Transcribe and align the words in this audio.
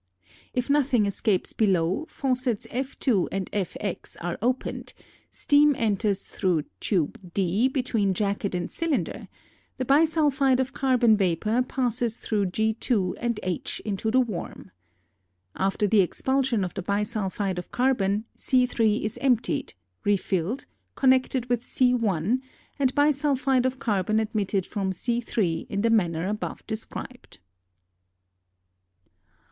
If 0.55 0.67
nothing 0.67 1.05
escapes 1.05 1.53
below, 1.53 2.07
faucets 2.09 2.65
_f_^2 2.71 3.27
and 3.31 3.51
_f_^x 3.51 4.17
are 4.19 4.39
opened, 4.41 4.95
steam 5.29 5.75
enters 5.77 6.23
through 6.27 6.63
tube 6.79 7.19
D 7.35 7.67
between 7.67 8.15
jacket 8.15 8.55
and 8.55 8.71
cylinder; 8.71 9.27
the 9.77 9.85
bisulphide 9.85 10.59
of 10.59 10.73
carbon 10.73 11.15
vapor 11.17 11.61
passes 11.61 12.17
through 12.17 12.47
_g_^2 12.47 13.13
and 13.19 13.39
h 13.43 13.79
into 13.85 14.09
the 14.09 14.19
worm. 14.19 14.71
After 15.55 15.85
the 15.85 16.01
expulsion 16.01 16.63
of 16.63 16.73
the 16.73 16.81
bisulphide 16.81 17.59
of 17.59 17.69
carbon, 17.71 18.25
C^3 18.35 19.03
is 19.03 19.19
emptied, 19.19 19.75
refilled, 20.03 20.65
connected 20.95 21.45
with 21.47 21.61
C^1, 21.61 22.39
and 22.79 22.95
bisulphide 22.95 23.67
of 23.67 23.77
carbon 23.77 24.19
admitted 24.19 24.65
from 24.65 24.93
C^3 24.93 25.67
in 25.69 25.81
the 25.81 25.91
manner 25.91 26.27
above 26.27 26.65
described. 26.65 27.37